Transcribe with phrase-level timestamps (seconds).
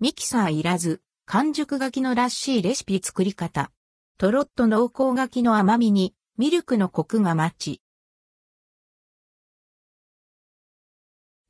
[0.00, 3.70] ミキサーいらず、完熟柿のらしいレシピ作り方。
[4.18, 7.80] とろっと濃厚柿の甘みに、ミルクのコクがマッチ。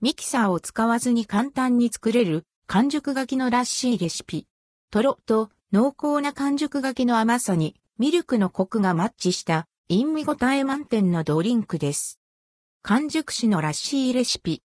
[0.03, 4.47] ミキサーを使わずに簡単に作れる、完熟柿のらしいレシピ。
[4.90, 12.21] とろっと濃厚な完熟柿の甘さに、ミルクのコクがマッチした、陰味ごたえ満点のドリンクです。
[12.83, 14.63] 完熟酒のらしいレシピ。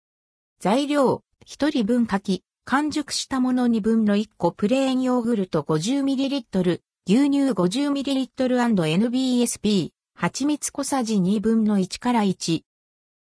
[0.61, 12.61] 材料、一人分柿、完熟したもの2分の1個プレーンヨーグルト 50ml、牛乳 50ml&NBSP、蜂蜜小さじ2分の1から1。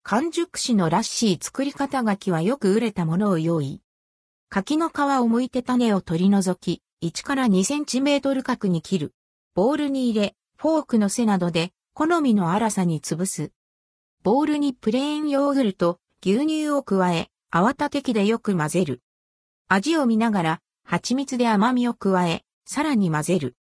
[0.02, 3.84] 完熟紙のラッシー作り方柿はよく売れたものを用意。
[4.50, 9.14] 柿の皮を剥いて種を取り除き、1から2センチメートル角に切る。
[9.54, 13.52] ボウルに入れ、フォークの背などで、好みの粗さに潰す。
[14.24, 19.04] ボウルにプレーンヨーグルト、牛乳を加え、泡立て器でよく混ぜる。
[19.70, 23.58] 味を見ながら、蜂蜜で甘みを加え、さらに混ぜる。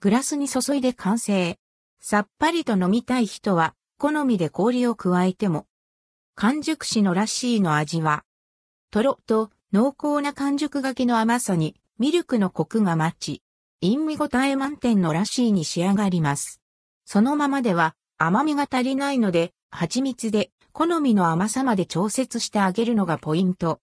[0.00, 1.58] グラスに注いで完成。
[2.00, 5.66] さっぱりと飲みたい人は、好みで氷を加えても。
[6.34, 8.24] 完熟紙のラッシーの味は、
[8.90, 13.42] とろっと濃厚な完熟柿の甘さにミルクのコクがマッチ、
[13.82, 16.62] 陰味ごたえ満点のラッシーに仕上がります。
[17.04, 23.80] そのままでは甘みが足りないので、蜂蜜で好みの甘さまで調節してあげるのがポイント。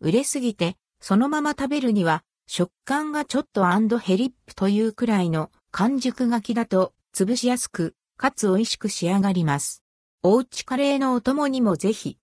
[0.00, 0.76] 売れすぎて
[1.08, 3.64] そのまま食べるには、食感がちょっと
[3.96, 9.84] ヘリップというくらいの完熟柿だと潰しやすく、かつ美味しく仕上がります。
[10.24, 12.14] おうちカレーのお供にもぜひ。